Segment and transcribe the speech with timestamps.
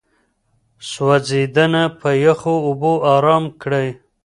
[0.91, 3.87] سوځېدنه په يخو اوبو آرام کړئ.